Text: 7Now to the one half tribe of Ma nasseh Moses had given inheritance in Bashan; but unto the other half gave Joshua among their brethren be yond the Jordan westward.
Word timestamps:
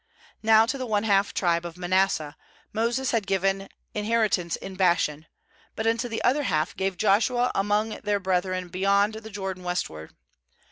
7Now 0.43 0.67
to 0.67 0.79
the 0.79 0.87
one 0.87 1.03
half 1.03 1.31
tribe 1.31 1.63
of 1.63 1.77
Ma 1.77 1.85
nasseh 1.85 2.33
Moses 2.73 3.11
had 3.11 3.27
given 3.27 3.69
inheritance 3.93 4.55
in 4.55 4.73
Bashan; 4.75 5.27
but 5.75 5.85
unto 5.85 6.07
the 6.09 6.23
other 6.23 6.41
half 6.41 6.75
gave 6.75 6.97
Joshua 6.97 7.51
among 7.53 7.89
their 8.03 8.19
brethren 8.19 8.69
be 8.69 8.79
yond 8.79 9.13
the 9.13 9.29
Jordan 9.29 9.63
westward. 9.63 10.15